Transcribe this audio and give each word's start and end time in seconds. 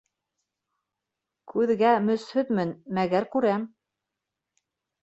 Күҙгә 1.53 1.93
мөсһөҙмөн, 2.09 2.73
мәгәр 3.01 3.31
күрәм. 3.39 3.71